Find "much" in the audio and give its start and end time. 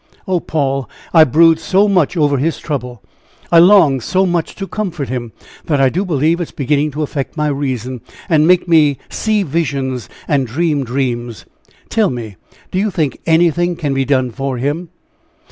1.87-2.17, 4.25-4.55